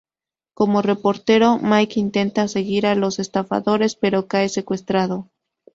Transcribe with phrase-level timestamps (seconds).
[0.55, 5.29] Como reportero, Mike intenta seguir a los estafadores, pero cae secuestrado.